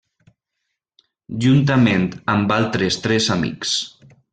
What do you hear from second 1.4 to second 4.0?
Juntament amb altres tres amics.